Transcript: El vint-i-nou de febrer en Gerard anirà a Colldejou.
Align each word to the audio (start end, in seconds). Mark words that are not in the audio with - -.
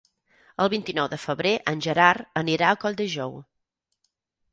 El 0.63 0.69
vint-i-nou 0.73 1.09
de 1.11 1.19
febrer 1.25 1.51
en 1.71 1.83
Gerard 1.87 2.39
anirà 2.41 2.71
a 2.71 2.79
Colldejou. 2.85 3.37